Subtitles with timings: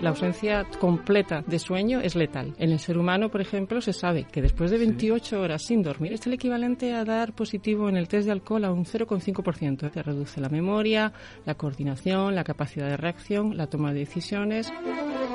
[0.00, 2.54] la ausencia completa de sueño es letal.
[2.58, 6.12] En el ser humano, por ejemplo, se sabe que después de 28 horas sin dormir
[6.12, 9.92] es el equivalente a dar positivo en el test de alcohol a un 0,5%.
[9.92, 11.12] Se reduce la memoria,
[11.44, 14.72] la coordinación, la capacidad de reacción, la toma de decisiones.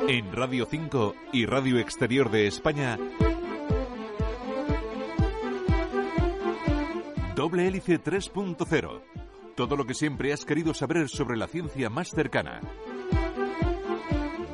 [0.07, 2.97] En Radio 5 y Radio Exterior de España,
[7.35, 9.01] Doble Hélice 3.0.
[9.55, 12.61] Todo lo que siempre has querido saber sobre la ciencia más cercana.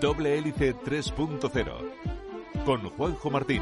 [0.02, 2.66] Doble Hélice 3.0.
[2.66, 3.62] Con Juanjo Martín.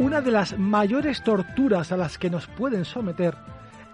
[0.00, 3.36] Una de las mayores torturas a las que nos pueden someter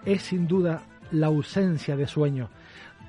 [0.07, 2.49] es sin duda la ausencia de sueño.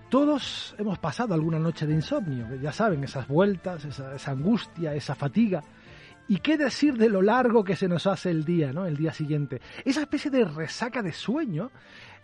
[0.09, 5.15] Todos hemos pasado alguna noche de insomnio, ya saben, esas vueltas, esa, esa angustia, esa
[5.15, 5.63] fatiga.
[6.27, 8.85] ¿Y qué decir de lo largo que se nos hace el día, ¿no?
[8.85, 9.61] El día siguiente.
[9.85, 11.71] Esa especie de resaca de sueño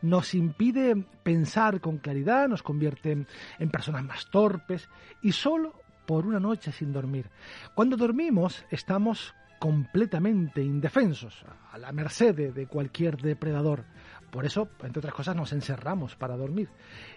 [0.02, 3.26] nos impide pensar con claridad, nos convierte
[3.60, 4.90] en personas más torpes
[5.22, 5.74] y solo
[6.06, 7.30] por una noche sin dormir.
[7.74, 13.86] Cuando dormimos estamos completamente indefensos, a la merced de, cualquier depredador.
[14.32, 16.68] Por eso, entre otras cosas, nos encerramos para dormir.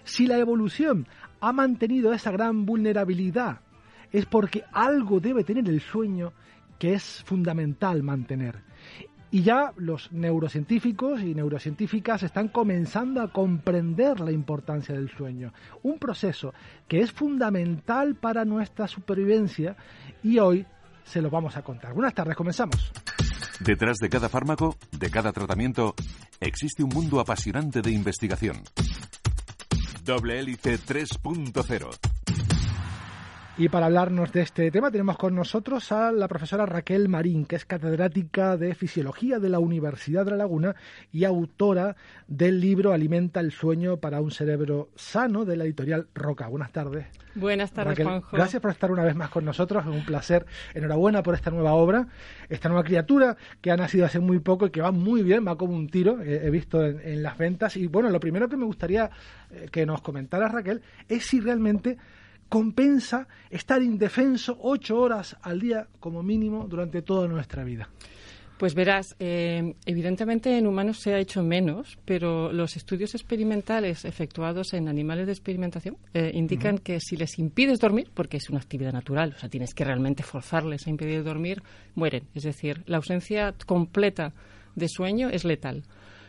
[0.03, 1.09] Si la evolución
[1.41, 3.61] ha mantenido esa gran vulnerabilidad,
[4.13, 6.35] es porque algo debe tener el sueño
[6.79, 8.63] que es fundamental mantener.
[9.35, 15.99] Y ya los neurocientíficos y neurocientíficas están comenzando a comprender la importancia del sueño, un
[15.99, 16.55] proceso
[16.87, 19.77] que es fundamental para nuestra supervivencia
[20.23, 20.65] y hoy
[21.03, 21.95] se lo vamos a contar.
[21.95, 22.93] Buenas tardes, comenzamos.
[23.59, 25.97] Detrás de cada fármaco, de cada tratamiento,
[26.39, 28.63] existe un mundo apasionante de investigación.
[30.05, 32.24] Doble Hélice 3.0
[33.57, 37.55] y para hablarnos de este tema tenemos con nosotros a la profesora Raquel Marín, que
[37.55, 40.75] es catedrática de Fisiología de la Universidad de La Laguna
[41.13, 41.95] y autora
[42.27, 46.49] del libro Alimenta el sueño para un cerebro sano de la editorial Roca.
[46.49, 47.07] Buenas tardes.
[47.37, 48.37] Buenas tardes, Raquel, Juanjo.
[48.37, 50.47] Gracias por estar una vez más con nosotros, es un placer.
[50.75, 52.09] Enhorabuena por esta nueva obra,
[52.49, 55.57] esta nueva criatura que ha nacido hace muy poco y que va muy bien, va
[55.57, 57.77] como un tiro, he visto en, en las ventas.
[57.77, 59.11] Y bueno, lo primero que me gustaría
[59.51, 61.99] eh, que nos comentara Raquel es si realmente
[62.49, 67.89] compensa estar indefenso ocho horas al día como mínimo durante toda nuestra vida.
[68.59, 74.75] Pues verás, eh, evidentemente en humanos se ha hecho menos, pero los estudios experimentales efectuados
[74.75, 76.83] en animales de experimentación eh, indican uh -huh.
[76.83, 80.23] que si les impides dormir, porque es una actividad natural, o sea, tienes que realmente
[80.23, 81.63] forzarles a impedir dormir,
[81.97, 82.29] mueren.
[82.33, 84.33] Es decir, la ausencia completa
[84.77, 85.83] de sueño es letal.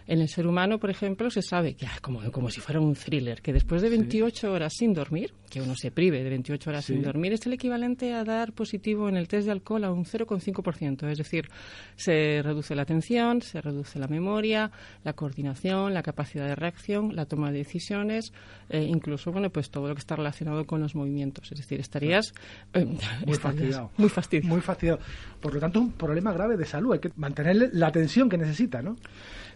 [0.08, 2.94] En el ser humano, por ejemplo, se sabe que, ah, como, como si fuera un
[2.94, 4.46] thriller, que después de 28 sí.
[4.46, 6.94] horas sin dormir, que uno se prive de 28 horas sí.
[6.94, 10.06] sin dormir, es el equivalente a dar positivo en el test de alcohol a un
[10.06, 11.10] 0,5%.
[11.10, 11.50] Es decir,
[11.96, 14.72] se reduce la atención, se reduce la memoria,
[15.04, 18.32] la coordinación, la capacidad de reacción, la toma de decisiones,
[18.70, 21.52] eh, incluso, bueno, pues todo lo que está relacionado con los movimientos.
[21.52, 22.34] Es decir, estarías
[22.74, 23.92] eh, muy estarías fastidiado.
[23.98, 24.50] Muy fastidiado.
[24.50, 25.00] Muy fastidiado.
[25.42, 26.94] Por lo tanto, un problema grave de salud.
[26.94, 28.96] Hay que mantener la atención que necesita, ¿no?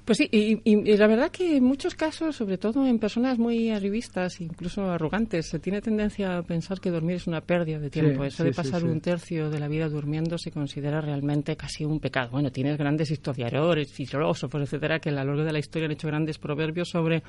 [0.06, 3.38] Pues sí, y, y, y, la verdad que en muchos casos, sobre todo en personas
[3.38, 7.90] muy arribistas, incluso arrogantes, se tiene tendencia a pensar que dormir es una pérdida de
[7.90, 8.22] tiempo.
[8.24, 11.56] Sí, Eso sí, de pasar sí, un tercio de la vida durmiendo se considera realmente
[11.56, 12.32] casi un pecado.
[12.32, 16.08] Bueno, tienes grandes historiadores, filósofos, etcétera, que a lo largo de la historia han hecho
[16.08, 17.24] grandes proverbios sobre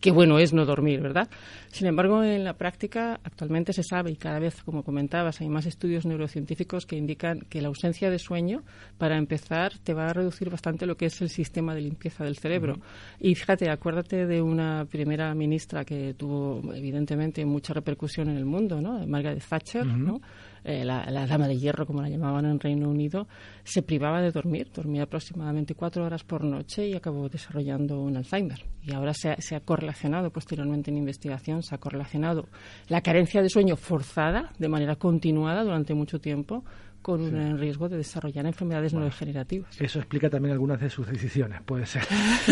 [0.00, 1.28] qué bueno es no dormir, ¿verdad?
[1.68, 5.66] Sin embargo, en la práctica actualmente se sabe y cada vez, como comentabas, hay más
[5.66, 8.62] estudios neurocientíficos que indican que la ausencia de sueño,
[8.98, 12.36] para empezar, te va a reducir bastante lo que es el sistema de limpieza del
[12.36, 12.74] cerebro.
[12.74, 13.30] Uh -huh.
[13.30, 18.80] Y fíjate, acuérdate de una primera ministra que tuvo, evidentemente, mucha repercusión en el mundo,
[18.80, 19.06] ¿no?
[19.06, 19.96] Margaret Thatcher, uh -huh.
[19.98, 20.20] ¿no?
[20.64, 23.26] Eh, la, la, dama de hierro, como la llamaban en Reino Unido,
[23.64, 28.64] se privaba de dormir, dormía aproximadamente cuatro horas por noche y acabó desarrollando un Alzheimer.
[28.82, 32.48] Y ahora se ha, se ha correlacionado posteriormente en investigación, se ha correlacionado
[32.88, 36.64] la carencia de sueño forzada de manera continuada durante mucho tiempo
[37.02, 37.34] con sí.
[37.34, 39.80] un riesgo de desarrollar enfermedades bueno, neurodegenerativas.
[39.80, 42.02] Eso explica también algunas de sus decisiones, puede ser.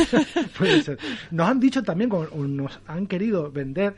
[0.58, 0.98] puede ser.
[1.30, 3.94] Nos han dicho también, o nos han querido vender,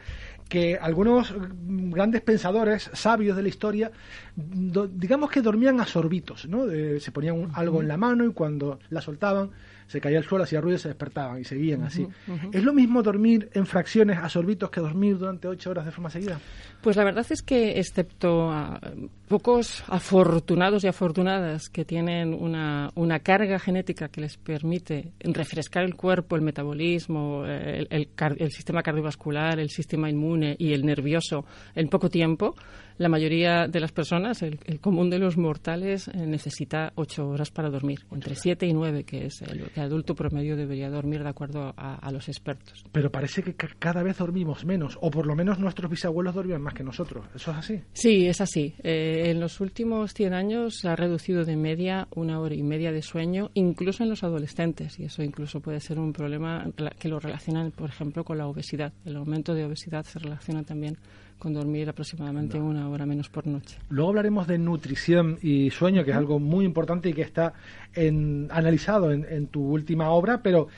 [0.50, 3.92] que algunos grandes pensadores sabios de la historia,
[4.34, 6.69] do, digamos que dormían a sorbitos, ¿no?
[6.69, 9.51] Eh, se ponían un, algo en la mano y cuando la soltaban
[9.86, 12.03] se caía al suelo, hacía ruido y se despertaban y seguían así.
[12.03, 12.51] Uh -huh.
[12.53, 16.10] ¿Es lo mismo dormir en fracciones a sorbitos que dormir durante ocho horas de forma
[16.10, 16.41] seguida?
[16.82, 18.80] Pues la verdad es que, excepto a
[19.28, 25.94] pocos afortunados y afortunadas que tienen una, una carga genética que les permite refrescar el
[25.94, 28.09] cuerpo, el metabolismo, el,
[28.50, 31.44] sistema cardiovascular, el sistema inmune y el nervioso
[31.77, 32.56] en poco tiempo,
[32.98, 37.71] la mayoría de las personas, el, común de los mortales, eh, necesita ocho horas para
[37.71, 41.30] dormir, entre siete y nueve, que es lo que el adulto promedio debería dormir de
[41.30, 42.84] acuerdo a, los expertos.
[42.92, 46.70] Pero parece que cada vez dormimos menos, o por lo menos nuestros bisabuelos dormían más
[46.75, 47.27] que nosotros.
[47.34, 47.81] ¿Eso es así?
[47.93, 48.75] Sí, es así.
[48.83, 52.93] Eh, en los últimos 100 años se ha reducido de media una hora y media
[52.93, 56.67] de sueño, incluso en los adolescentes, y eso incluso puede ser un problema
[56.99, 58.93] que lo relacionan, por ejemplo, con la obesidad.
[59.05, 60.97] El aumento de obesidad se relaciona también
[61.41, 63.78] con dormir aproximadamente una hora menos por noche.
[63.89, 67.54] Luego hablaremos de nutrición y sueño, que es algo muy importante y que está
[67.97, 70.69] analizado en, tu última obra, pero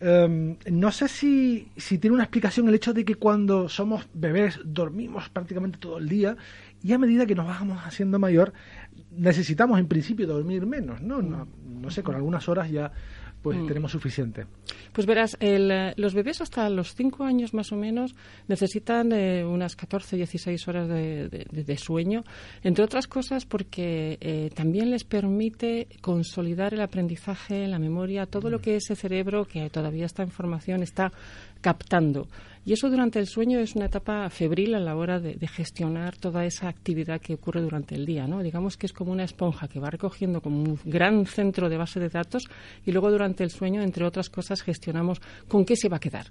[0.00, 4.60] em, no sé si, si tiene una explicación el hecho de que cuando somos bebés
[4.64, 6.36] dormimos prácticamente todo el día
[6.82, 8.52] y a medida que nos vamos haciendo mayor
[9.10, 11.22] necesitamos en principio dormir menos, ¿no?
[11.22, 12.92] No, no sé, con algunas horas ya
[13.44, 13.66] pues mm.
[13.66, 14.46] tenemos suficiente.
[14.94, 18.14] Pues verás, eh, los bebés hasta los 5 años más o menos
[18.48, 22.24] necesitan eh, unas 14, 16 horas de, sueño,
[22.62, 28.60] entre otras cosas porque eh, también les permite consolidar el aprendizaje, la memoria, todo lo
[28.60, 28.62] mm.
[28.62, 31.12] que ese cerebro, que todavía está en formación, está
[31.60, 32.26] captando.
[32.66, 36.46] Y eso durante el sueño es una etapa febril a la hora de, gestionar toda
[36.46, 38.26] esa actividad que ocurre durante el día.
[38.26, 38.42] ¿no?
[38.42, 42.00] Digamos que es como una esponja que va recogiendo como un gran centro de base
[42.00, 42.44] de datos
[42.86, 46.26] y luego durante el sueño, entre otras cosas, gestionamos con qué se va a quedar.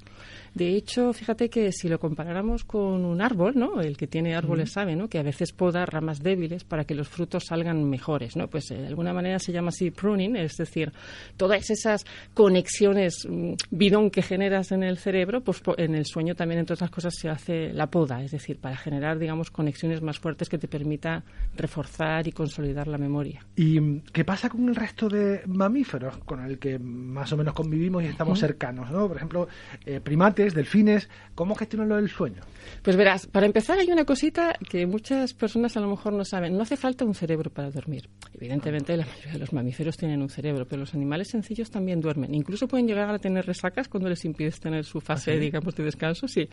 [0.55, 3.79] De hecho, fíjate que si lo comparáramos con un árbol, ¿no?
[3.79, 5.07] el que tiene árboles sabe ¿no?
[5.07, 8.35] que a veces poda ramas débiles para que los frutos salgan mejores.
[8.35, 8.47] ¿no?
[8.47, 10.91] Pues eh, de alguna manera se llama así pruning, es decir,
[11.37, 16.59] todas esas conexiones mm, bidón que generas en el cerebro, pues en el sueño también,
[16.59, 20.49] entre otras cosas, se hace la poda, es decir, para generar, digamos, conexiones más fuertes
[20.49, 21.23] que te permita
[21.55, 23.45] reforzar y consolidar la memoria.
[23.55, 28.03] ¿Y qué pasa con el resto de mamíferos con el que más o menos convivimos
[28.03, 28.89] y estamos cercanos?
[28.89, 29.07] ¿no?
[29.07, 29.47] Por ejemplo,
[29.85, 32.41] eh, primates, delfines, ¿cómo gestionan lo del sueño?
[32.81, 36.55] Pues verás, para empezar hay una cosita que muchas personas a lo mejor no saben.
[36.55, 38.09] No hace falta un cerebro para dormir.
[38.33, 42.33] Evidentemente la mayoría de los mamíferos tienen un cerebro, pero los animales sencillos también duermen.
[42.33, 45.83] Incluso pueden llegar a tener resacas cuando les impides tener su fase, ¿Ah, digamos, de
[45.83, 46.49] descanso sí.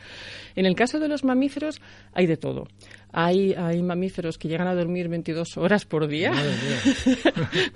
[0.56, 1.80] En el caso de los mamíferos
[2.12, 2.66] hay de todo.
[3.12, 6.32] Hay, hay mamíferos que llegan a dormir 22 horas por día,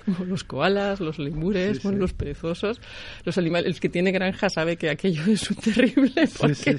[0.05, 2.79] como los koalas, los lemures, los perezosos.
[3.25, 6.77] Los animales, el que tiene granja sabe que aquello es un terrible porque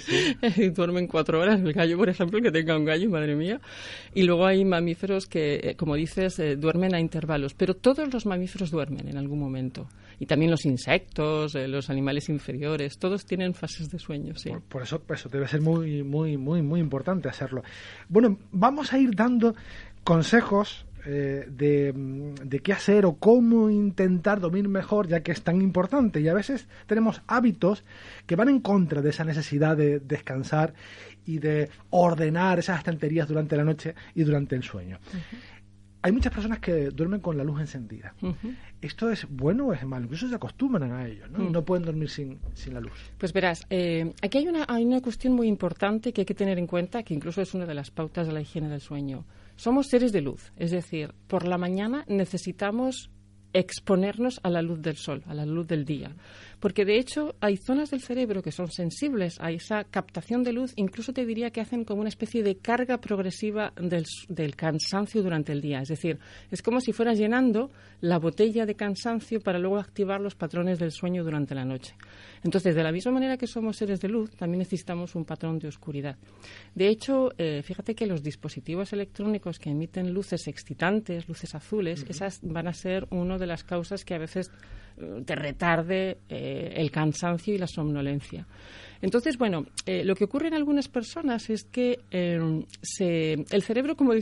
[0.75, 1.61] duermen cuatro horas.
[1.61, 3.61] El gallo, por ejemplo, que tenga un gallo, madre mía.
[4.15, 7.53] Y luego hay mamíferos que, eh, como dices, eh, duermen a intervalos.
[7.53, 9.87] Pero todos los mamíferos duermen en algún momento.
[10.19, 14.51] Y también los insectos, eh, los animales inferiores, todos tienen fases de sueño, sí.
[14.69, 17.63] por eso eso debe ser muy, muy, muy, muy importante hacerlo.
[18.09, 19.55] Bueno, vamos a ir dando
[20.05, 26.21] consejos eh, de, qué hacer o cómo intentar dormir mejor, ya que es tan importante.
[26.21, 27.85] Y a veces tenemos hábitos
[28.27, 30.75] que van en contra de esa necesidad de descansar
[31.25, 34.99] y de ordenar esas estanterías durante la noche y durante el sueño
[36.07, 38.15] hay muchas personas que duermen con la luz encendida.
[38.81, 40.05] ¿Esto es bueno o es malo?
[40.05, 41.43] Incluso se acostumbran a ello, ¿no?
[41.43, 42.93] Y no pueden dormir sin, sin la luz.
[43.19, 46.61] Pues verás, eh, aquí hay una, hay una cuestión muy importante que hay que tener
[46.61, 49.25] en cuenta, que incluso es una de las pautas de la higiene del sueño.
[49.57, 53.11] Somos seres de luz, es decir, por la mañana necesitamos
[53.53, 56.15] exponernos a la luz del sol, a la luz del día.
[56.61, 60.73] Porque de hecho hay zonas del cerebro que son sensibles a esa captación de luz,
[60.77, 65.61] incluso te diría que hacen como una especie de carga progresiva del, cansancio durante el
[65.61, 65.81] día.
[65.81, 66.19] Es decir,
[66.51, 67.71] es como si fueras llenando
[68.01, 71.95] la botella de cansancio para luego activar los patrones del sueño durante la noche.
[72.43, 75.69] Entonces, de la misma manera que somos seres de luz, también necesitamos un patrón de
[75.69, 76.17] oscuridad.
[76.75, 82.41] De hecho, eh, fíjate que los dispositivos electrónicos que emiten luces excitantes, luces azules, esas
[82.43, 84.51] van a ser una de las causas que a veces
[85.25, 88.47] te retarde eh, el cansancio y la somnolencia.
[89.03, 92.65] Entonces, bueno, eh, lo que ocurre en algunas personas es que em,
[92.99, 94.13] el cerebro, como,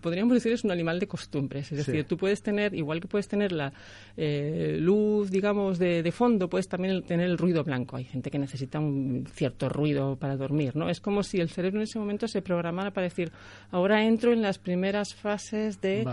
[0.00, 1.70] podríamos decir, es un animal de costumbres.
[1.72, 3.72] Es decir, tú puedes tener, igual que puedes tener la
[4.16, 7.96] eh, luz, digamos, de, fondo, puedes también tener el ruido blanco.
[7.96, 10.88] Hay gente que necesita un cierto ruido para dormir, ¿no?
[10.88, 13.30] Es como si el cerebro en ese momento se programara para decir,
[13.70, 16.06] ahora entro en las primeras fases de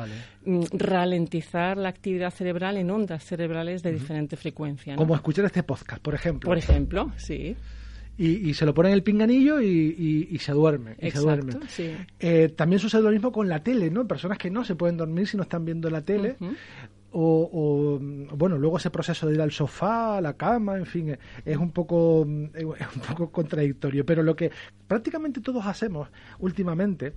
[0.46, 4.96] mm, ralentizar la actividad cerebral en ondas cerebrales de diferente frecuencia.
[4.96, 6.48] Como escuchar este podcast, por ejemplo.
[6.50, 7.55] Por ejemplo, sí
[8.17, 10.96] y, se lo pone en el pinganillo y, se duerme.
[11.01, 11.53] Y se duerme.
[12.20, 14.08] Eh, también sucede lo mismo con la tele, ¿no?
[14.08, 16.36] Personas que no se pueden dormir si no están viendo la tele.
[17.12, 18.00] o,
[18.36, 21.72] bueno, luego ese proceso de ir al sofá, a la cama, en fin, es un
[21.72, 22.22] poco
[22.53, 24.05] es un poco contradictorio.
[24.05, 24.51] Pero lo que
[24.88, 27.13] prácticamente todos hacemos últimamente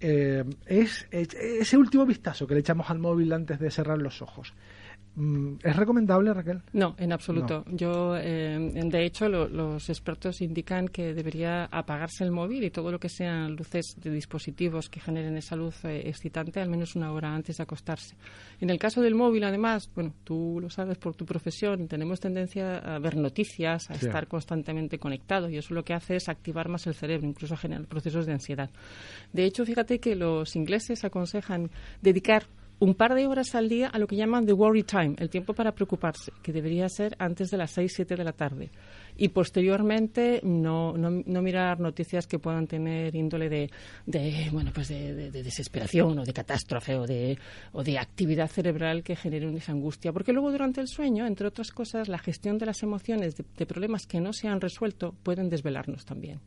[0.00, 4.52] eh, es, ese último vistazo que le echamos al móvil antes de cerrar los ojos
[4.52, 4.81] Mm,
[5.14, 6.62] ¿Es recomendable, Raquel?
[6.72, 7.64] No, en absoluto.
[7.70, 12.98] Yo, eh, de hecho, los expertos indican que debería apagarse el móvil y todo lo
[12.98, 17.34] que sean luces de dispositivos que generen esa luz eh, excitante al menos una hora
[17.34, 18.16] antes de acostarse.
[18.60, 22.78] En el caso del móvil, además, bueno, tú lo sabes por tu profesión, tenemos tendencia
[22.78, 26.86] a ver noticias, a estar constantemente conectados y eso lo que hace es activar más
[26.86, 28.70] el cerebro, incluso a generar procesos de ansiedad.
[29.32, 32.46] De hecho, fíjate que los ingleses aconsejan dedicar
[32.82, 35.54] un par de horas al día a lo que llaman the worry time, el tiempo
[35.54, 38.72] para preocuparse, que debería ser antes de las 6, 7 de la tarde.
[39.16, 43.70] Y posteriormente no, mirar noticias que puedan tener índole de,
[44.04, 47.38] de bueno, pues de, desesperación o de catástrofe o de,
[47.70, 50.12] o de actividad cerebral que genere esa angustia.
[50.12, 54.08] Porque luego durante el sueño, entre otras cosas, la gestión de las emociones de, problemas
[54.08, 56.40] que no se han resuelto pueden desvelarnos también.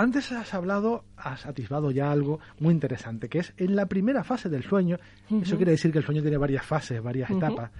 [0.00, 4.48] Antes has hablado, has atisbado ya algo muy interesante, que es en la primera fase
[4.48, 4.96] del sueño,
[5.42, 7.72] eso quiere decir que el sueño tiene varias fases, varias etapas,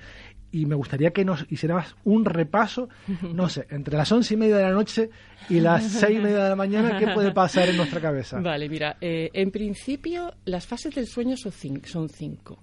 [0.51, 2.89] y me gustaría que nos hicieras un repaso,
[3.35, 5.11] no sé, entre las once y media de la noche
[5.49, 8.41] y las seis y media de la mañana, ¿qué puede pasar en nuestra cabeza?
[8.41, 11.53] Vale, mira, eh, en principio las fases del sueño son,
[11.85, 12.63] son cinco.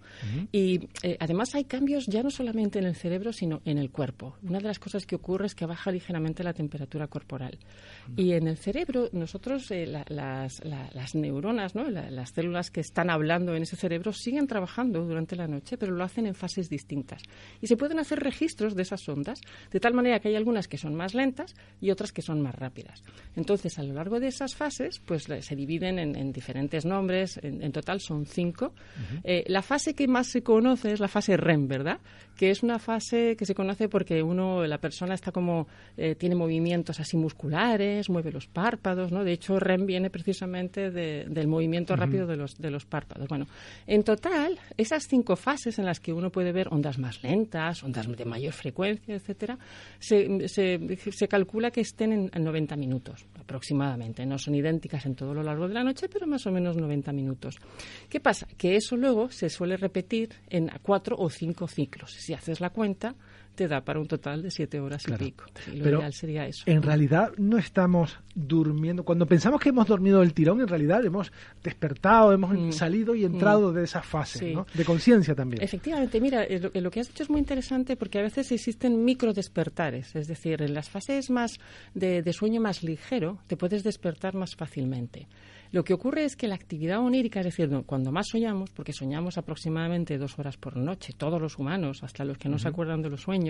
[0.51, 4.37] Y eh, además hay cambios ya no solamente en el cerebro, sino en el cuerpo.
[4.43, 7.57] Una de las cosas que ocurre es que baja ligeramente la temperatura corporal.
[8.15, 11.89] Y en el cerebro, nosotros, eh, las, las, neuronas, ¿no?
[11.89, 16.03] las células que están hablando en ese cerebro, siguen trabajando durante la noche, pero lo
[16.03, 17.21] hacen en fases distintas.
[17.61, 19.41] Y se pueden hacer registros de esas ondas,
[19.71, 22.55] de tal manera que hay algunas que son más lentas y otras que son más
[22.55, 23.03] rápidas.
[23.35, 27.99] Entonces, a lo largo de esas fases, pues se dividen en, diferentes nombres, en, total
[27.99, 28.73] son cinco.
[29.23, 31.99] Eh, la fase que más se conoce es la fase REM, ¿verdad?
[32.35, 35.67] Que es una fase que se conoce porque uno, la persona está como,
[35.97, 39.23] eh, tiene movimientos así musculares, mueve los párpados, ¿no?
[39.23, 43.27] De hecho, REM viene precisamente del movimiento rápido de los, de los párpados.
[43.27, 43.47] Bueno,
[43.87, 47.45] en total, esas cinco fases en las que uno puede ver ondas más lentas,
[47.83, 49.57] ondas de mayor frecuencia, etcétera,
[49.99, 54.25] se, se, calcula que estén en, en 90 minutos aproximadamente.
[54.25, 57.11] No son idénticas en todo lo largo de la noche, pero más o menos 90
[57.13, 57.55] minutos.
[58.09, 58.47] ¿Qué pasa?
[58.57, 62.11] Que eso luego se suele repetir en cuatro o cinco ciclos.
[62.11, 63.15] Si haces la cuenta,
[63.55, 65.45] te da para un total de siete horas y pico.
[65.73, 66.63] lo Pero ideal sería eso.
[66.65, 69.03] En realidad no estamos durmiendo.
[69.03, 71.31] Cuando pensamos que hemos dormido el tirón, en realidad hemos
[71.63, 72.71] despertado, hemos mm.
[72.71, 73.75] salido y entrado mm.
[73.75, 74.67] de esa fase, ¿no?
[74.73, 75.63] de conciencia también.
[75.63, 79.03] Efectivamente, mira, eh, lo, lo, que has dicho es muy interesante porque a veces existen
[79.03, 81.59] micro despertares, es decir, en las fases más
[81.93, 85.27] de, de sueño más ligero te puedes despertar más fácilmente.
[85.71, 89.37] Lo que ocurre es que la actividad onírica, es decir, cuando más soñamos, porque soñamos
[89.37, 93.09] aproximadamente dos horas por noche, todos los humanos, hasta los que no se acuerdan de
[93.09, 93.44] los sueños,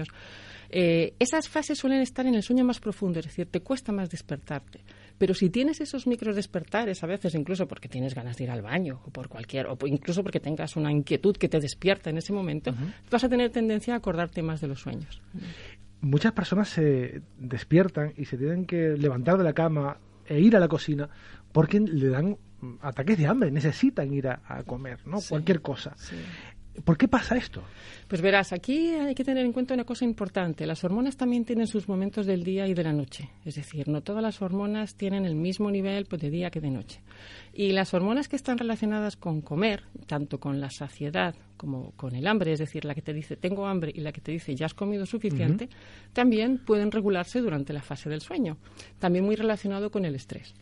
[0.69, 4.09] eh, esas fases suelen estar en el sueño más profundo, es decir, te cuesta más
[4.09, 4.81] despertarte.
[5.17, 8.61] Pero si tienes esos micros despertares, a veces incluso porque tienes ganas de ir al
[8.61, 12.33] baño o por cualquier, o incluso porque tengas una inquietud que te despierta en ese
[12.33, 12.73] momento,
[13.09, 15.21] vas a tener tendencia a acordarte más de los sueños.
[16.01, 19.97] Muchas personas se despiertan y se tienen que levantar de la cama
[20.27, 21.09] e ir a la cocina
[21.51, 22.37] porque le dan
[22.81, 25.19] ataques de hambre, necesitan ir a, comer, ¿no?
[25.27, 25.95] Cualquier cosa.
[26.83, 27.63] ¿Por qué pasa esto?
[28.07, 30.65] Pues verás, aquí hay que tener en cuenta una cosa importante.
[30.67, 33.29] Las hormonas también tienen sus momentos del día y de la noche.
[33.45, 36.71] Es decir, no todas las hormonas tienen el mismo nivel pues, de día que de
[36.71, 37.01] noche.
[37.53, 42.27] Y las hormonas que están relacionadas con comer, tanto con la saciedad como con el
[42.27, 44.65] hambre, es decir, la que te dice tengo hambre y la que te dice ya
[44.65, 45.69] has comido suficiente,
[46.11, 48.57] también pueden regularse durante la fase del sueño.
[48.99, 50.53] También muy relacionado con el estrés.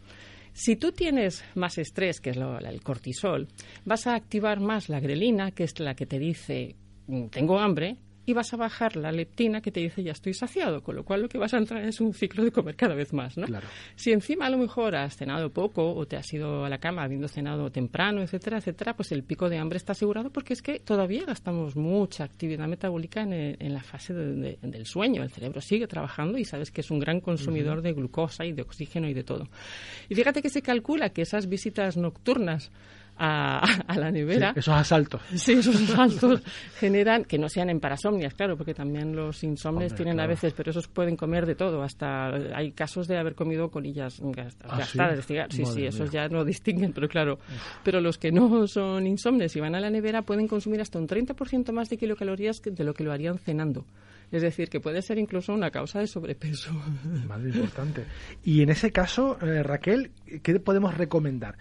[0.53, 3.47] Si tú tienes más estrés, que es el cortisol,
[3.85, 6.75] vas a activar más la grelina, que es la que te dice
[7.07, 10.81] mm, tengo hambre, y vas a bajar la leptina que te dice ya estoy saciado,
[10.81, 13.13] con lo cual lo que vas a entrar es un ciclo de comer cada vez
[13.13, 13.47] más, ¿no?
[13.95, 17.03] Si encima a lo mejor has cenado poco o te has ido a la cama
[17.03, 20.79] habiendo cenado temprano, etcétera, etcétera, pues el pico de hambre está asegurado porque es que
[20.79, 25.23] todavía gastamos mucha actividad metabólica en, la fase del sueño.
[25.23, 28.61] El cerebro sigue trabajando y sabes que es un gran consumidor de glucosa y de
[28.61, 29.47] oxígeno y de todo.
[30.09, 32.71] Y fíjate que se calcula que esas visitas nocturnas
[33.17, 34.53] a, la nevera.
[34.55, 35.21] esos asaltos.
[35.35, 36.41] Sí, esos asaltos
[36.77, 40.71] generan, que no sean en parasomnias, claro, porque también los insomnes tienen a veces, pero
[40.71, 45.35] esos pueden comer de todo, hasta hay casos de haber comido colillas ¿Ah, gastadas sí?
[45.49, 47.39] Sí, sí, esos ya no distinguen, pero claro,
[47.83, 51.07] pero los que no son insomnes y van a la nevera pueden consumir hasta un
[51.07, 53.85] 30% más de kilocalorías de lo que lo harían cenando.
[54.33, 56.71] Es decir, que puede ser incluso una causa de sobrepeso.
[57.27, 58.03] Más importante.
[58.43, 60.09] Y en ese caso, eh, Raquel,
[60.41, 61.55] ¿qué podemos recomendar?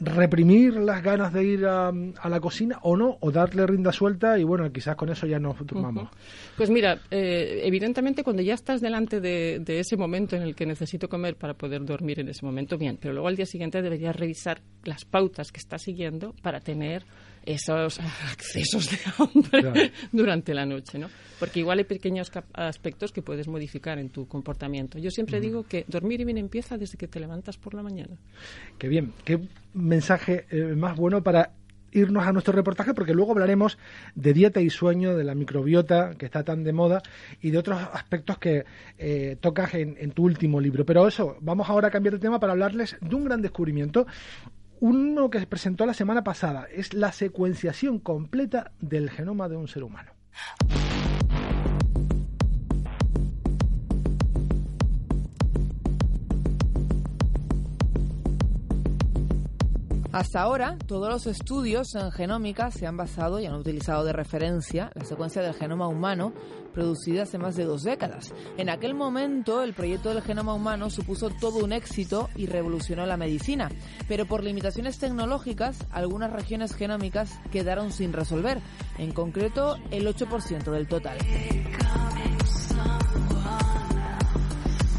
[0.00, 3.18] ¿Reprimir las ganas de ir a, la cocina o no?
[3.20, 6.08] ¿O darle rinda suelta y bueno, quizás con eso ya nos tomamos?
[6.56, 11.08] Pues mira, eh, evidentemente cuando ya estás delante de, ese momento en el que necesito
[11.08, 14.60] comer para poder dormir en ese momento, bien, pero luego al día siguiente deberías revisar
[14.84, 17.04] las pautas que estás siguiendo para tener
[17.48, 17.98] esos
[18.30, 21.08] accesos de hambre durante la noche, ¿no?
[21.38, 24.98] Porque igual hay pequeños aspectos que puedes modificar en tu comportamiento.
[24.98, 28.16] Yo siempre digo que dormir bien empieza desde que te levantas por la mañana.
[28.78, 29.40] Qué bien, qué
[29.72, 31.52] mensaje eh, más bueno para
[31.90, 33.78] irnos a nuestro reportaje porque luego hablaremos
[34.14, 37.02] de dieta y sueño, de la microbiota que está tan de moda
[37.40, 38.64] y de otros aspectos que
[38.98, 40.84] eh, tocas en, en, tu último libro.
[40.84, 44.06] Pero eso, vamos ahora a cambiar de tema para hablarles de un gran descubrimiento.
[44.80, 49.66] Uno que se presentó la semana pasada es la secuenciación completa del genoma de un
[49.66, 50.12] ser humano.
[60.18, 64.90] Hasta ahora, todos los estudios en genómica se han basado y han utilizado de referencia
[64.96, 66.32] la secuencia del genoma humano
[66.74, 68.34] producida hace más de dos décadas.
[68.56, 73.16] En aquel momento, el proyecto del genoma humano supuso todo un éxito y revolucionó la
[73.16, 73.70] medicina,
[74.08, 78.58] pero por limitaciones tecnológicas, algunas regiones genómicas quedaron sin resolver,
[78.98, 81.18] en concreto el 8% del total.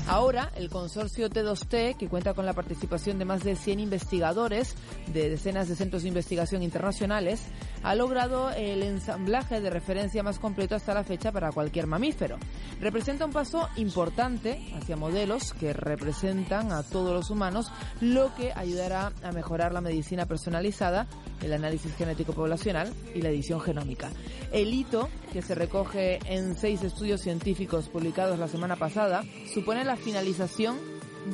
[0.09, 4.73] Ahora, el consorcio T2T, que cuenta con la participación de más de 100 investigadores
[5.13, 7.43] de decenas de centros de investigación internacionales,
[7.83, 12.39] ha logrado el ensamblaje de referencia más completo hasta la fecha para cualquier mamífero.
[12.81, 19.13] Representa un paso importante hacia modelos que representan a todos los humanos, lo que ayudará
[19.21, 21.05] a mejorar la medicina personalizada,
[21.43, 24.09] el análisis genético poblacional y la edición genómica.
[24.51, 29.95] El hito, que se recoge en seis estudios científicos publicados la semana pasada, supone la
[29.95, 30.77] finalización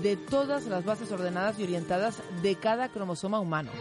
[0.01, 3.71] de todas las bases ordenadas y orientadas de cada cromosoma humano.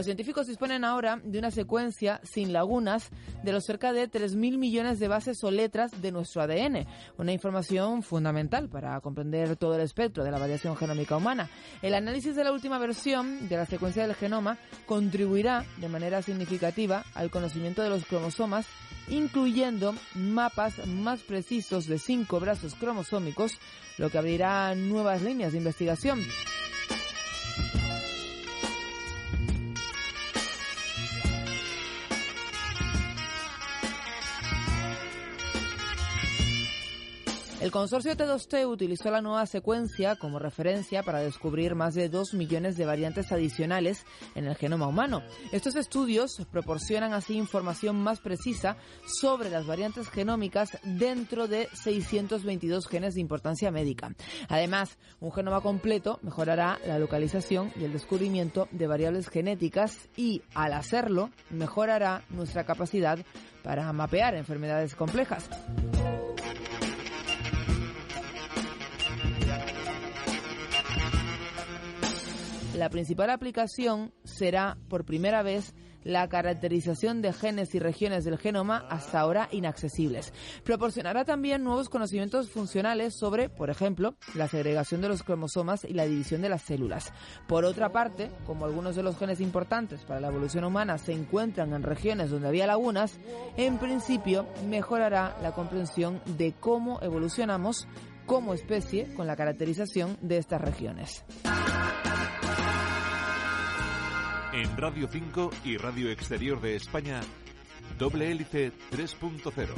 [0.00, 3.10] Los científicos disponen ahora de una secuencia sin lagunas
[3.42, 6.86] de los cerca de 3.000 millones de bases o letras de nuestro ADN,
[7.18, 11.50] una información fundamental para comprender todo el espectro de la variación genómica humana.
[11.82, 17.04] El análisis de la última versión de la secuencia del genoma contribuirá de manera significativa
[17.12, 18.64] al conocimiento de los cromosomas,
[19.10, 23.52] incluyendo mapas más precisos de cinco brazos cromosómicos,
[23.98, 26.20] lo que abrirá nuevas líneas de investigación.
[37.70, 42.76] El consorcio T2T utilizó la nueva secuencia como referencia para descubrir más de 2 millones
[42.76, 44.04] de variantes adicionales
[44.34, 45.22] en el genoma humano.
[45.52, 48.76] Estos estudios proporcionan así información más precisa
[49.20, 54.16] sobre las variantes genómicas dentro de 622 genes de importancia médica.
[54.48, 60.72] Además, un genoma completo mejorará la localización y el descubrimiento de variables genéticas y, al
[60.72, 63.20] hacerlo, mejorará nuestra capacidad
[63.62, 65.48] para mapear enfermedades complejas.
[72.80, 78.86] La principal aplicación será, por primera vez, la caracterización de genes y regiones del genoma
[78.88, 80.32] hasta ahora inaccesibles.
[80.64, 86.06] Proporcionará también nuevos conocimientos funcionales sobre, por ejemplo, la segregación de los cromosomas y la
[86.06, 87.12] división de las células.
[87.46, 91.74] Por otra parte, como algunos de los genes importantes para la evolución humana se encuentran
[91.74, 93.20] en regiones donde había lagunas,
[93.58, 97.86] en principio mejorará la comprensión de cómo evolucionamos
[98.24, 101.26] como especie con la caracterización de estas regiones.
[104.52, 107.20] En Radio 5 y Radio Exterior de España,
[107.98, 109.68] Doble Hélice 3.0.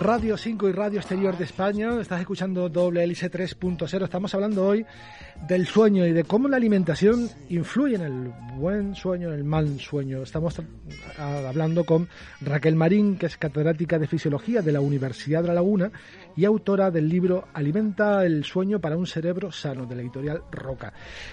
[0.00, 4.04] Radio 5 y Radio Exterior de España, estás escuchando Doble Hélice 3.0.
[4.04, 4.86] Estamos hablando hoy
[5.48, 9.80] del sueño y de cómo la alimentación influye en el buen sueño, en el mal
[9.80, 10.22] sueño.
[10.22, 10.54] Estamos
[11.18, 12.08] hablando con
[12.40, 15.90] Raquel Marín, que es catedrática de Fisiología de la Universidad de La Laguna
[16.38, 20.92] y autora del libro Alimenta el sueño para un cerebro sano, de la editorial Roca.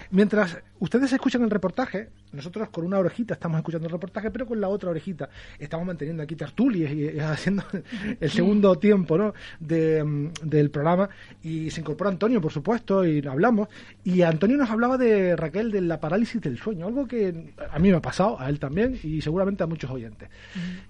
[0.10, 4.60] Mientras ustedes escuchan el reportaje, nosotros con una orejita estamos escuchando el reportaje, pero con
[4.60, 7.64] la otra orejita estamos manteniendo aquí tertulias y, haciendo
[8.20, 9.36] el segundo tiempo ¿no?
[9.60, 11.08] Mm, del programa.
[11.44, 13.70] Y se incorpora Antonio, por supuesto, y hablamos.
[14.04, 17.92] Y Antonio nos hablaba de Raquel de la parálisis del sueño, algo que a mí
[17.92, 20.30] me ha pasado, a él también y seguramente a muchos oyentes.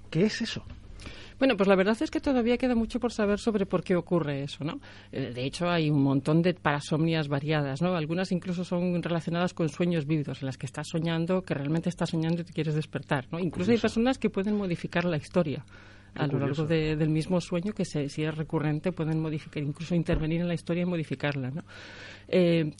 [0.09, 0.63] ¿Qué es eso?
[1.37, 4.43] Bueno, pues la verdad es que todavía queda mucho por saber sobre por qué ocurre
[4.43, 4.79] eso, ¿no?
[5.11, 7.95] Eh, de hecho, hay un montón de parasomnias variadas, ¿no?
[7.95, 12.09] Algunas incluso son relacionadas con sueños vívidos, en las que estás soñando, que realmente estás
[12.09, 13.39] soñando y te quieres despertar, ¿no?
[13.39, 15.65] Incluso hay personas que pueden modificar la historia
[16.15, 20.47] a lo largo del mismo sueño que si es recurrente pueden modificar, incluso intervenir en
[20.47, 21.51] la historia y modificarla.
[21.51, 21.63] ¿no?
[22.27, 22.71] Eh,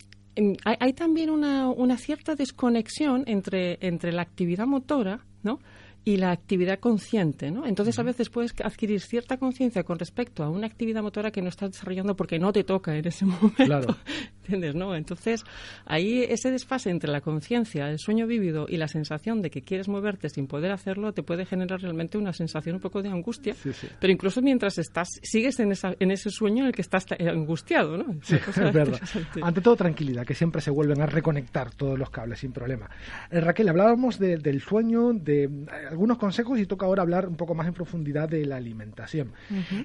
[0.64, 5.60] hay, hay, también una, una cierta desconexión entre, entre la actividad motora ¿no?
[6.06, 7.66] Y la actividad consciente, ¿no?
[7.66, 11.50] Entonces a veces puedes adquirir cierta conciencia con respecto a una actividad motora que no
[11.50, 13.66] estás desarrollando porque no te toca en ese momento.
[13.66, 13.98] Claro.
[14.46, 14.76] ¿Entiendes?
[14.76, 14.96] ¿No?
[14.96, 15.44] Entonces,
[15.86, 19.88] ahí ese desfase entre la conciencia, el sueño vívido y la sensación de que quieres
[19.88, 23.56] moverte sin poder hacerlo te puede generar realmente una sensación un poco de angustia.
[24.00, 27.98] Pero incluso mientras estás, sigues en, esa, en ese sueño en el que estás angustiado,
[27.98, 28.16] ¿no?
[28.22, 29.00] Sí, es verdad.
[29.42, 32.90] Ante todo, tranquilidad, que siempre se vuelven a reconectar todos los cables sin problema.
[33.32, 35.50] Eh, Raquel, hablábamos del sueño, de eh,
[35.90, 39.34] algunos consejos y toca ahora hablar un poco más en profundidad de la alimentación.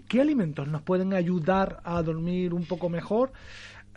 [0.09, 3.33] ¿Qué alimentos nos pueden ayudar a dormir un poco mejor?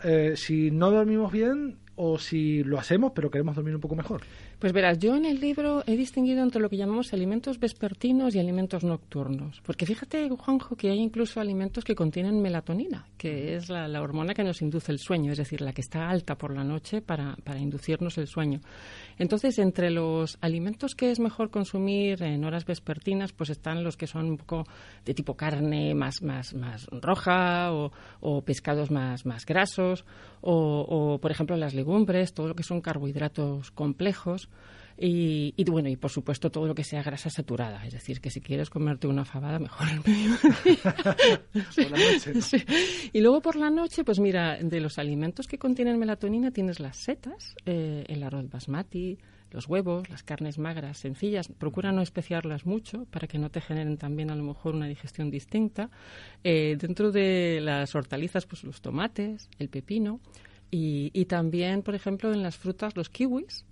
[0.02, 4.22] Eh, si no dormimos bien o si lo hacemos pero queremos dormir un poco mejor.
[4.64, 8.38] Pues verás, yo en el libro he distinguido entre lo que llamamos alimentos vespertinos y
[8.38, 9.60] alimentos nocturnos.
[9.60, 14.42] Porque fíjate, Juanjo, que hay incluso alimentos que contienen melatonina, que es la, hormona que
[14.42, 17.60] nos induce el sueño, es decir, la que está alta por la noche para, para
[17.60, 18.60] inducirnos el sueño.
[19.18, 24.06] Entonces, entre los alimentos que es mejor consumir en horas vespertinas, pues están los que
[24.06, 24.64] son un poco
[25.04, 30.06] de tipo carne más, más, más roja o, pescados más, más grasos
[30.40, 34.48] o, por ejemplo, las legumbres, todo lo que son carbohidratos complejos.
[34.96, 37.84] Y, y, bueno, y por supuesto todo lo que sea grasa saturada.
[37.84, 42.64] Es decir, que si quieres comerte una fabada, mejor por la noche,
[43.12, 46.96] Y luego por la noche, pues mira, de los alimentos que contienen melatonina tienes las
[46.96, 49.18] setas, eh, el arroz basmati,
[49.50, 51.48] los huevos, las carnes magras, sencillas.
[51.48, 55.30] Procura no especiarlas mucho para que no te generen también a lo mejor una digestión
[55.30, 55.90] distinta.
[56.44, 60.20] Eh, dentro de las hortalizas, pues los tomates, el pepino.
[60.70, 63.64] Y, y también, por ejemplo, en las frutas, los kiwis,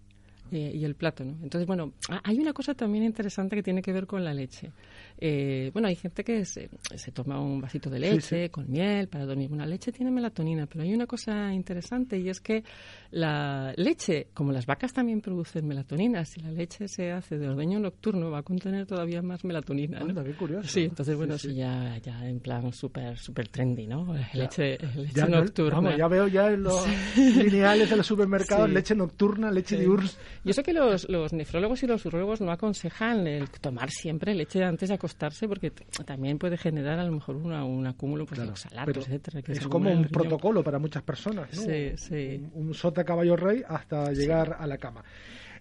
[0.52, 1.38] eh, y el plátano.
[1.42, 4.70] Entonces, bueno, hay una cosa también interesante que tiene que ver con la leche.
[5.18, 6.68] Eh, bueno, hay gente que se,
[7.14, 9.50] toma un vasito de leche con miel para dormir.
[9.50, 12.64] Una leche tiene melatonina, pero hay una cosa interesante y es que
[13.12, 17.78] la leche, como las vacas también producen melatonina, si la leche se hace de ordeño
[17.78, 20.00] nocturno va a contener todavía más melatonina.
[20.00, 20.22] ¿no?
[20.22, 20.68] qué curioso.
[20.68, 24.14] Sí, entonces, bueno, sí, ya, ya en plan súper super trendy, ¿no?
[24.34, 25.76] Leche, leche nocturna.
[25.76, 26.86] vamos, ya veo ya en los
[27.16, 30.10] lineales de los supermercados leche nocturna, leche diurna.
[30.44, 34.64] Yo sé que los, los nefrólogos y los urólogos no aconsejan el tomar siempre leche
[34.64, 35.70] antes de acostarse porque
[36.05, 39.40] también puede generar a lo mejor una, un acúmulo pues, de oxalatos, etcétera.
[39.46, 41.62] es como un protocolo para muchas personas, ¿no?
[41.62, 42.44] Sí, sí.
[42.55, 45.05] Un, sota caballo rey hasta llegar a la cama.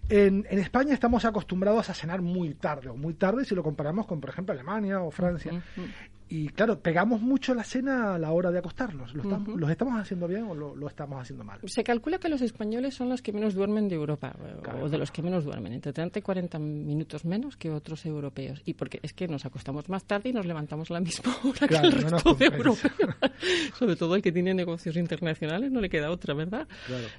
[0.08, 4.06] En, en, España estamos acostumbrados a cenar muy tarde, o muy tarde si lo comparamos
[4.06, 5.62] con, por ejemplo, Alemania o Francia.
[6.34, 9.12] Y claro, pegamos mucho la cena a la hora de acostarnos.
[9.12, 11.60] ¿Lo estamos, ¿Los estamos haciendo bien o lo, estamos haciendo mal?
[11.66, 14.34] Se calcula que los españoles son los que menos duermen de Europa,
[14.80, 18.62] o de los que menos duermen, entre 30 y 40 minutos menos que otros europeos.
[18.64, 21.68] Y porque es que nos acostamos más tarde y nos levantamos a la misma hora
[21.68, 22.90] que el resto de Europa.
[23.78, 26.66] Sobre todo el que tiene negocios internacionales, no le queda otra, ¿verdad?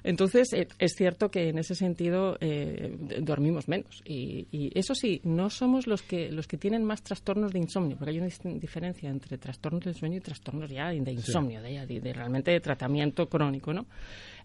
[0.02, 4.02] Entonces, eh, es cierto que en ese sentido eh, dormimos menos.
[4.04, 7.96] Y, y, eso sí, no somos los que, los que tienen más trastornos de insomnio,
[7.96, 12.50] porque hay una diferencia entre trastornos del sueño y trastornos ya de insomnio, de, realmente
[12.50, 13.86] de tratamiento crónico, ¿no?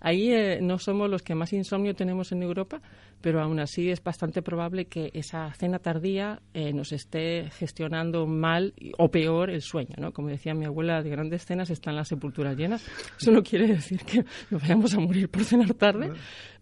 [0.01, 2.81] Ahí eh, no somos los que más insomnio tenemos en Europa,
[3.21, 8.73] pero aún así es bastante probable que esa cena tardía eh, nos esté gestionando mal
[8.97, 10.13] o peor el sueño, ¿no?
[10.13, 12.85] Como decía mi abuela, de grandes cenas están las sepulturas llenas.
[13.19, 16.11] Eso no quiere decir que nos vayamos a morir por cenar tarde,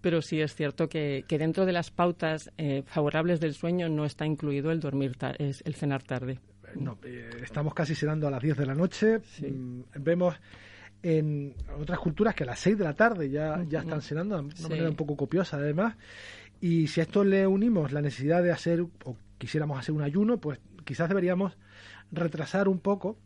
[0.02, 4.26] pero sí es cierto que, dentro de las pautas eh, favorables del sueño no está
[4.26, 6.40] incluido el dormir el cenar tarde
[6.76, 9.20] no, eh, estamos casi cenando a las 10 de la noche.
[9.42, 10.36] Mm, vemos
[11.04, 14.44] en otras culturas que a las 6 de la tarde ya, ya están cenando de
[14.60, 15.96] una manera un poco copiosa, además.
[16.60, 20.40] Y si a esto le unimos la necesidad de hacer, o quisiéramos hacer un ayuno,
[20.40, 21.58] pues quizás deberíamos
[22.12, 23.18] retrasar un poco.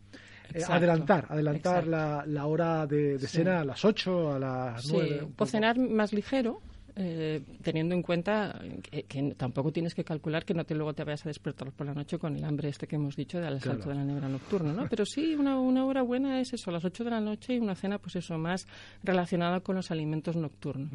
[0.54, 5.28] Eh, adelantar, adelantar la, la, hora de, cena a las 8, a las 9.
[5.38, 6.62] O cenar más ligero,
[6.96, 8.60] eh, teniendo en cuenta
[8.92, 11.94] que, tampoco tienes que calcular que no te luego te vayas a despertar por la
[11.94, 14.88] noche con el hambre este que hemos dicho del asalto de la negra nocturna, ¿no?
[14.90, 17.60] Pero sí, una, una hora buena es eso, a las 8 de la noche y
[17.60, 18.68] una cena, pues eso, más
[19.04, 20.90] relacionada con los alimentos nocturnos.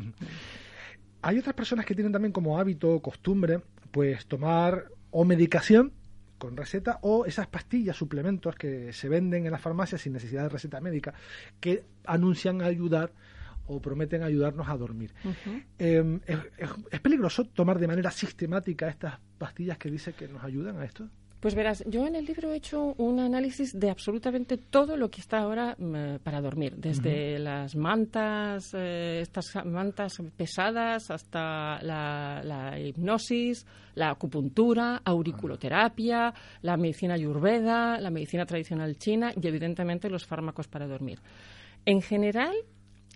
[1.23, 5.93] Hay otras personas que tienen también como hábito, costumbre, pues tomar o medicación
[6.39, 10.49] con receta o esas pastillas, suplementos que se venden en las farmacias sin necesidad de
[10.51, 11.15] receta médica,
[11.61, 13.13] que anuncian ayudar
[13.67, 15.13] o prometen ayudarnos a dormir.
[15.79, 20.85] Em, ¿es, peligroso tomar de manera sistemática estas pastillas que dice que nos ayudan a
[20.85, 21.09] esto?
[21.41, 25.21] Pues verás, yo en el libro he hecho un análisis de absolutamente todo lo que
[25.21, 33.67] está ahora mm, para dormir, desde las mantas, eh, estas mantas pesadas, hasta la, hipnosis,
[33.95, 40.89] la acupuntura, auriculoterapia, la medicina ayurveda, la medicina tradicional china y evidentemente los fármacos para
[40.89, 41.21] dormir.
[41.85, 42.57] En general,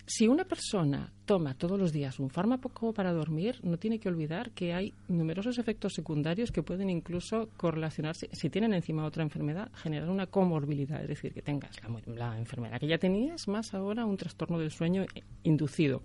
[0.06, 4.50] si una persona toma todos los días un fármaco para dormir, no tiene que olvidar
[4.50, 10.08] que hay numerosos efectos secundarios que pueden incluso correlacionarse, si tienen encima otra enfermedad, generar
[10.08, 14.58] una comorbilidad, es decir, que tengas la, enfermedad que ya tenías, más ahora un trastorno
[14.58, 15.04] del sueño
[15.42, 16.02] inducido.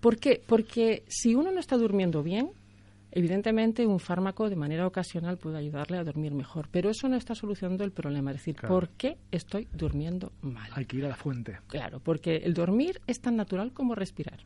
[0.00, 0.42] ¿Por qué?
[0.44, 2.50] Porque si uno no está durmiendo bien,
[3.16, 7.36] Evidentemente, un fármaco de manera ocasional puede ayudarle a dormir mejor, pero eso no está
[7.36, 8.32] solucionando el problema.
[8.32, 10.68] Es decir, ¿por qué estoy durmiendo mal?
[10.74, 11.58] Hay que ir a la fuente.
[11.68, 14.40] Claro, porque el dormir es tan natural como respirar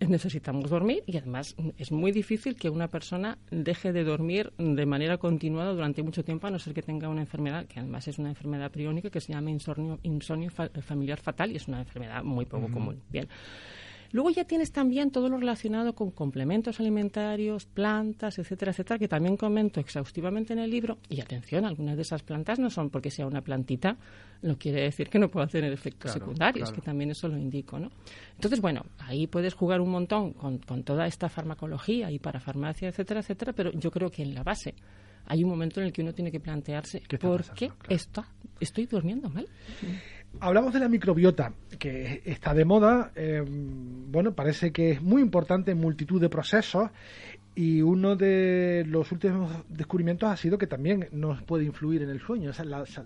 [0.00, 5.18] necesitamos dormir y además es muy difícil que una persona deje de dormir de manera
[5.18, 8.28] continuada durante mucho tiempo a no ser que tenga una enfermedad que además es una
[8.28, 12.70] enfermedad priónica que se llama insomnio, insomnio familiar fatal y es una enfermedad muy poco
[12.70, 13.00] común.
[13.10, 13.28] Bien.
[14.14, 19.36] Luego ya tienes también todo lo relacionado con complementos alimentarios, plantas, etcétera, etcétera, que también
[19.36, 20.98] comento exhaustivamente en el libro.
[21.08, 23.96] Y atención, algunas de esas plantas no son porque sea una plantita,
[24.42, 27.90] no quiere decir que no pueda tener efectos secundarios, que también eso lo indico, ¿no?
[28.36, 32.90] Entonces, bueno, ahí puedes jugar un montón con, con toda esta farmacología y para farmacia,
[32.90, 34.76] etcétera, etcétera, pero yo creo que en la base
[35.26, 37.72] hay un momento en el que uno tiene que plantearse por qué
[38.60, 39.48] estoy durmiendo mal.
[40.40, 43.12] Hablamos de la microbiota, que está de moda.
[43.14, 46.90] Eh, bueno, parece que es muy importante en multitud de procesos
[47.54, 52.20] y uno de los últimos descubrimientos ha sido que también nos puede influir en el
[52.20, 52.50] sueño.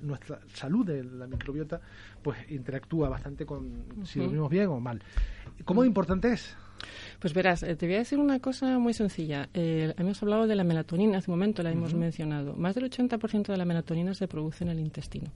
[0.03, 1.81] nuestra salud de la microbiota
[2.23, 5.03] pues interactúa bastante con si dormimos bien o mal.
[5.65, 6.57] ¿Cómo importante es?
[7.19, 9.49] Pues verás, eh, te voy a decir una cosa muy sencilla.
[9.53, 12.55] Eh, hemos hablado de la melatonina, hace un momento la hemos mencionado.
[12.55, 15.31] Más del 80% de la melatonina se produce en el intestino.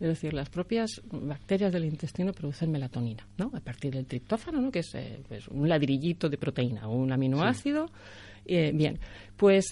[0.00, 3.50] Es decir, las propias bacterias del intestino producen melatonina, ¿no?
[3.54, 4.70] A partir del triptófano, ¿no?
[4.70, 7.86] Que es eh, pues, un ladrillito de proteína, un aminoácido.
[8.46, 8.98] bien,
[9.36, 9.70] pues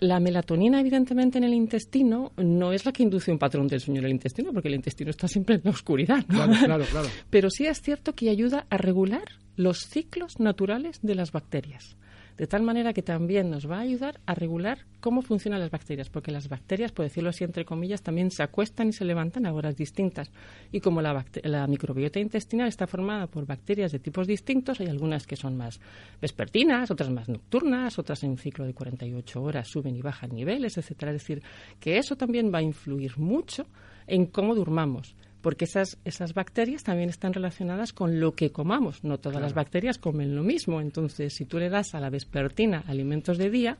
[0.00, 4.00] la melatonina, evidentemente, en el intestino no es la que induce un patrón del sueño
[4.00, 6.24] en el intestino, porque el intestino está siempre en la oscuridad.
[6.26, 7.08] Claro, claro, claro.
[7.30, 9.24] Pero sí es cierto que ayuda a regular
[9.56, 11.96] los ciclos naturales de las bacterias.
[12.36, 16.10] De tal manera que también nos va a ayudar a regular cómo funcionan las bacterias,
[16.10, 19.54] porque las bacterias, por decirlo así entre comillas, también se acuestan y se levantan a
[19.54, 20.30] horas distintas.
[20.70, 21.24] Y como la,
[21.66, 25.80] microbiota intestinal está formada por bacterias de tipos distintos, hay algunas que son más
[26.20, 30.76] vespertinas, otras más nocturnas, otras en un ciclo de 48 horas suben y bajan niveles,
[30.76, 31.12] etcétera.
[31.12, 31.42] Es decir,
[31.80, 33.66] que eso también va a influir mucho
[34.06, 39.04] en cómo durmamos porque esas, esas bacterias también están relacionadas con lo que comamos.
[39.04, 40.80] No todas las bacterias comen lo mismo.
[40.80, 43.78] Entonces, si tú le das a la vespertina alimentos de día,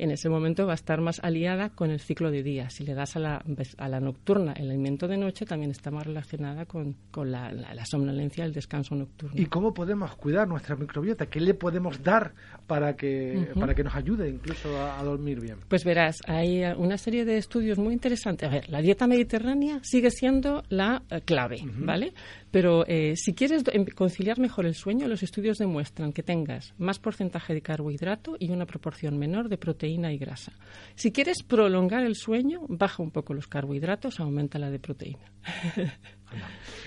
[0.00, 2.70] en ese momento va a estar más aliada con el ciclo de día.
[2.70, 3.44] Si le das a la,
[3.76, 7.84] a la nocturna el alimento de noche, también está más relacionada con, con la, la,
[7.84, 9.38] somnolencia, el descanso nocturno.
[9.38, 11.26] ¿Y cómo podemos cuidar nuestra microbiota?
[11.26, 12.32] ¿Qué le podemos dar
[12.66, 15.58] para que, para que nos ayude incluso a, dormir bien?
[15.68, 18.48] Pues verás, hay una serie de estudios muy interesantes.
[18.48, 22.14] A ver, la dieta mediterránea sigue siendo la eh, clave, ¿vale?
[22.50, 26.98] Pero eh, si quieres em, conciliar mejor el sueño, los estudios demuestran que tengas más
[26.98, 30.52] porcentaje de carbohidrato y una proporción menor de proteína y grasa.
[30.94, 35.32] Si quieres prolongar el sueño, baja un poco los carbohidratos, aumenta la de proteína.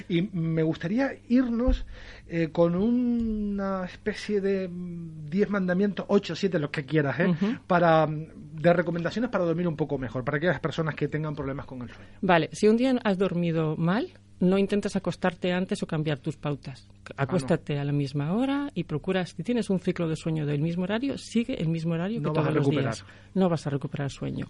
[0.07, 1.85] Y me gustaría irnos
[2.27, 7.35] eh, con una especie de 10 mandamientos, 8, 7, los que quieras, ¿eh?
[7.67, 11.81] para, de recomendaciones para dormir un poco mejor, para aquellas personas que tengan problemas con
[11.81, 12.11] el sueño.
[12.21, 14.13] Vale, si un día has dormido mal,
[14.43, 16.85] no intentes acostarte antes o cambiar tus pautas.
[17.15, 20.61] Ah, Acuéstate a la misma hora y procura, si tienes un ciclo de sueño del
[20.61, 23.05] mismo horario, sigue el mismo horario que todos los días.
[23.33, 24.47] No vas a recuperar sueño.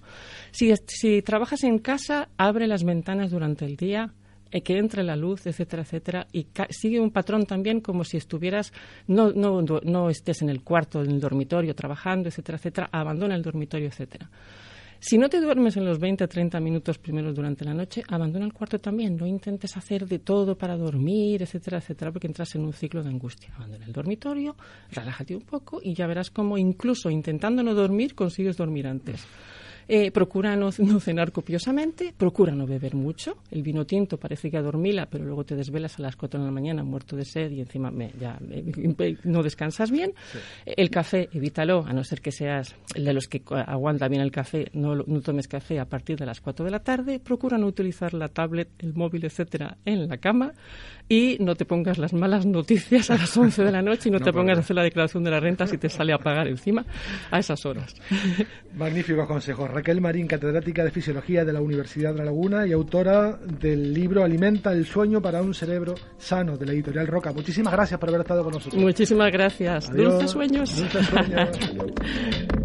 [0.51, 4.11] Si, si trabajas en casa, abre las ventanas durante el día,
[4.51, 8.73] eh, que entre la luz, etcétera, etcétera, y sigue un patrón también como si estuvieras,
[9.07, 13.43] no, no, no estés en el cuarto, en el dormitorio, trabajando, etcétera, etcétera, abandona el
[13.43, 14.29] dormitorio, etcétera.
[15.05, 18.45] Si no te duermes en los 20 o 30 minutos primeros durante la noche, abandona
[18.45, 19.17] el cuarto también.
[19.17, 23.09] No intentes hacer de todo para dormir, etcétera, etcétera, porque entras en un ciclo de
[23.09, 23.53] angustia.
[23.53, 24.55] Abandona el dormitorio,
[24.91, 29.27] relájate un poco y ya verás cómo incluso intentando no dormir consigues dormir antes.
[29.87, 33.37] Eh, procura no, cenar copiosamente, procura no beber mucho.
[33.51, 36.51] El vino tinto parece que adormila, pero luego te desvelas a las 4 de la
[36.51, 38.39] mañana muerto de sed y encima ya
[39.23, 40.13] no descansas bien.
[40.65, 44.69] El café, evítalo, a no ser que seas de los que aguanta bien el café,
[44.73, 47.19] no, no tomes café a partir de las 4 de la tarde.
[47.19, 50.53] Procura no utilizar la tablet, el móvil, etcétera, en la cama.
[51.09, 54.19] Y no te pongas las malas noticias a las 11 de la noche y no,
[54.19, 56.85] te pongas a hacer la declaración de la renta si te sale a pagar encima
[57.29, 57.95] a esas horas.
[58.75, 59.69] Magníficos consejos.
[59.69, 64.23] Raquel Marín, catedrática de Fisiología de la Universidad de La Laguna y autora del libro
[64.23, 67.31] Alimenta el sueño para un cerebro sano de la editorial Roca.
[67.31, 68.81] Muchísimas gracias por haber estado con nosotros.
[68.81, 69.93] Muchísimas gracias.
[69.93, 70.75] Dulces sueños.
[70.75, 71.49] Dulces sueños.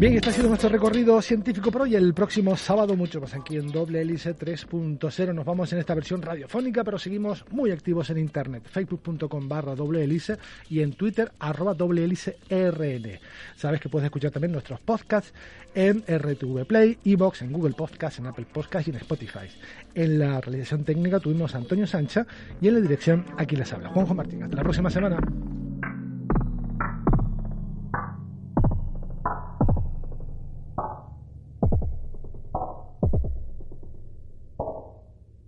[0.00, 1.94] Bien, este ha sido nuestro recorrido científico por hoy.
[1.94, 5.34] El próximo sábado, mucho más aquí en Doble Hélice 3.0.
[5.34, 8.62] Nos vamos en esta versión radiofónica, pero seguimos muy activos en internet.
[8.64, 10.38] Facebook.com barra Doble Hélice
[10.70, 13.20] y en Twitter arroba Doble Hélice RN.
[13.56, 15.34] Sabes que puedes escuchar también nuestros podcasts
[15.74, 19.50] en RTV Play, Evox, en Google Podcasts, en Apple Podcasts y en Spotify.
[19.94, 22.26] En la realización técnica tuvimos a Antonio Sancha
[22.58, 24.44] y en la dirección aquí les habla Juanjo Martín.
[24.44, 25.20] Hasta la próxima semana.